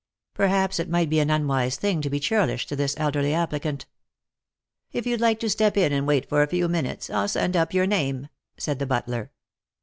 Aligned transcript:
Perhaps 0.33 0.79
it 0.79 0.89
might 0.89 1.11
be 1.11 1.19
an 1.19 1.29
unwise 1.29 1.75
thing 1.75 2.01
to 2.01 2.09
be 2.09 2.19
churlish 2.19 2.65
to 2.65 2.75
this 2.75 2.95
elderly 2.97 3.35
applicant." 3.35 3.85
If 4.91 5.05
you'd 5.05 5.21
like 5.21 5.39
to 5.41 5.47
step 5.51 5.77
in 5.77 5.93
and 5.93 6.07
wait 6.07 6.27
for 6.27 6.41
a 6.41 6.47
few 6.47 6.67
minutes, 6.67 7.11
I'll 7.11 7.27
send 7.27 7.55
up 7.55 7.71
your 7.71 7.85
name," 7.85 8.27
said 8.57 8.79
the 8.79 8.87
butler. 8.87 9.31